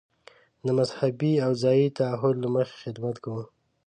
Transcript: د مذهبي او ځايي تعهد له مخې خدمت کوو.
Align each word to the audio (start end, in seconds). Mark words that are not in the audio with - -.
د 0.65 0.67
مذهبي 0.79 1.33
او 1.45 1.51
ځايي 1.63 1.87
تعهد 1.99 2.35
له 2.43 2.49
مخې 2.55 2.77
خدمت 2.83 3.15
کوو. 3.23 3.43